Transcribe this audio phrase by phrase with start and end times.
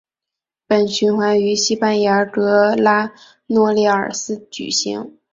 [0.67, 3.13] 本循环于西班牙格拉
[3.45, 5.19] 诺列尔斯举行。